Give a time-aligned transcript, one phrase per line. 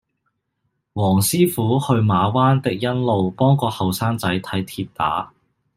[0.93, 5.31] 黃師傅去馬灣迪欣路幫個後生仔睇跌打